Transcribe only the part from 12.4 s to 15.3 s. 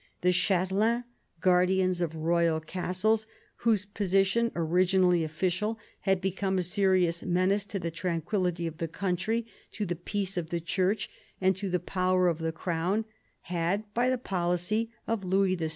crown, had, by the policy of